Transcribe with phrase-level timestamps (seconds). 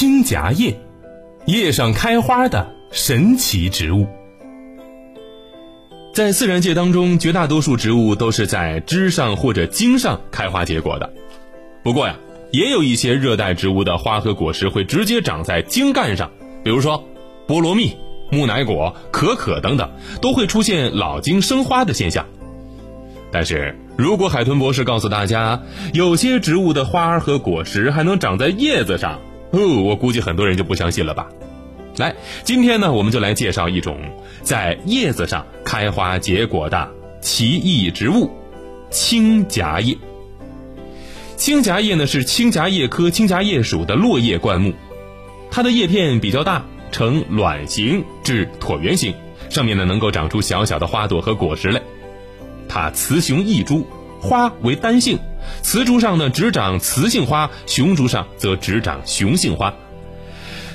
[0.00, 0.80] 青夹叶，
[1.44, 4.06] 叶上开花的神奇植物。
[6.14, 11.12] 在自然界当中，绝大多数植物都是在枝上或者茎上开花结果的。
[11.82, 12.16] 不过呀，
[12.50, 16.30] 也有一些热带植物的花和果实会直接长在茎干上，
[16.64, 17.06] 比如说
[17.46, 17.94] 菠萝蜜、
[18.30, 19.90] 木乃果、可可等等，
[20.22, 22.24] 都会出现老茎生花的现象。
[23.30, 25.60] 但是如果海豚博士告诉大家，
[25.92, 29.20] 有些植物的花和果实还能长在叶子上，
[29.52, 31.28] 哦，我估计很多人就不相信了吧。
[31.96, 32.14] 来，
[32.44, 33.98] 今天呢，我们就来介绍一种
[34.42, 36.90] 在叶子上开花结果的
[37.20, 38.30] 奇异植物——
[38.90, 39.98] 青荚叶。
[41.36, 44.72] 青荚叶呢是青荚叶科青荚叶属的落叶灌木，
[45.50, 49.14] 它的叶片比较大，呈卵形至椭圆形，
[49.48, 51.82] 上面呢能够长出小小的花朵和果实来。
[52.68, 53.86] 它雌雄异株，
[54.20, 55.18] 花为单性，
[55.62, 59.74] 雌株上呢只长雌性花，雄株上则只长雄性花。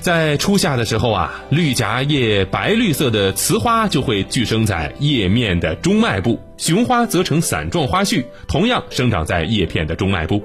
[0.01, 10.43] 在初夏的时候啊，绿夹叶白绿色的雌花就会聚生在叶面的中脉部，雄花则呈伞状花序，同样生长在叶片的中脉部。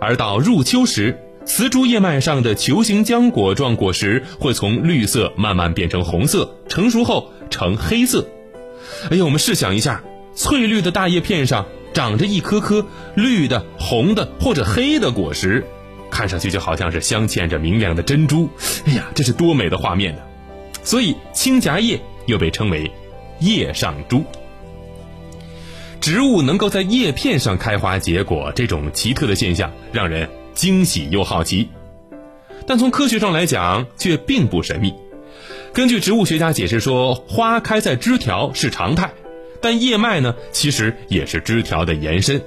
[0.00, 8.26] 而到入秋时，雌株叶脉上的球形浆果状果实会从绿色慢慢变成红色，成熟后呈黑色。
[9.10, 10.02] 哎呀，我们试想一下，
[10.34, 15.64] 翠绿的大叶片上长着一颗颗绿的、红的或者黑的果实。
[16.10, 18.50] 看上去就好像是镶嵌着明亮的珍珠，
[18.84, 20.22] 哎呀，这是多美的画面呢！
[20.82, 22.90] 所以青夹叶又被称为
[23.38, 24.24] 叶上珠。
[26.00, 31.68] 植物能够在叶片上开花结果，这种奇特的现象让人惊喜又好奇。
[32.66, 34.94] 但从科学上来讲，却并不神秘。
[35.72, 39.12] 根据植物学家解释说，花开在枝条是常态，
[39.60, 42.42] 但叶脉呢，其实也是枝条的延伸。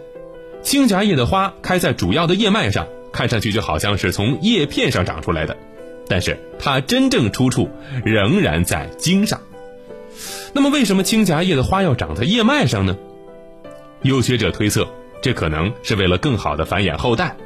[0.61, 2.88] 青夹叶的花开在主要的叶脉上。
[3.14, 5.55] 看上去就好像是从叶片上长出来的，
[6.08, 7.70] 但是它真正出处
[8.03, 9.39] 仍然在茎上。
[10.52, 12.98] 那么，为什么青夹叶的花要长在叶脉上呢？
[14.02, 14.88] 有学者推测，
[15.21, 17.38] 这可能是为了更好的繁衍后代，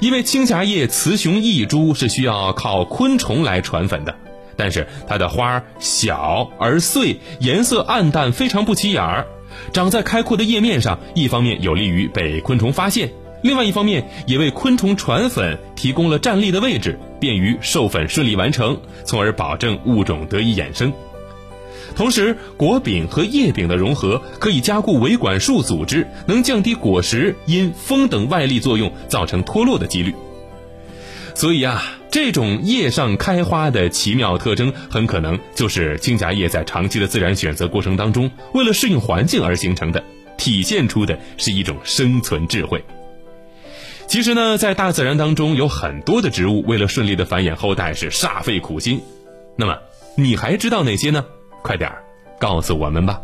[0.00, 4.16] 因为青夹叶雌雄异株是需要靠昆虫来传粉的，
[4.56, 9.26] 但是它的花小而碎，颜色暗淡，非常不起眼儿，
[9.72, 13.10] 长在开阔的叶面上，一方面有利于被昆虫发现。
[13.42, 20.92] 另外一方面，也为昆虫传粉提供了站立的位置，便于授粉顺利完成，从而保证物种得以衍生。
[21.96, 30.14] 同时，果柄和叶柄的融合可以加固维管束组织，能降低果实因风等外力作用造成脱落的几率。
[31.34, 31.82] 所以啊，
[32.12, 40.04] 这种叶上开花的奇妙特征，很可能就是青荚叶在长期的自然选择过程当中，为了适应环境而形成的，
[40.36, 42.84] 体现出的是一种生存智慧。
[44.06, 49.00] 其实呢，在大自然当中，有很多的植物为了顺利的繁衍后代是煞费苦心。
[49.56, 49.78] 那么，
[50.14, 51.24] 你还知道哪些呢？
[51.62, 52.04] 快点儿
[52.38, 53.22] 告诉我们吧。